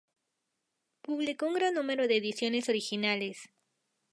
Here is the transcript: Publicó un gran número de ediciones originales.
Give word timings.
Publicó 1.03 1.45
un 1.45 1.53
gran 1.53 1.75
número 1.75 2.07
de 2.07 2.17
ediciones 2.17 2.67
originales. 2.69 3.51